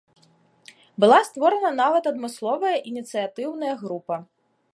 Была 1.03 1.19
створана 1.29 1.71
нават 1.83 2.03
адмысловая 2.13 2.75
ініцыятыўная 2.93 3.73
група. 3.85 4.15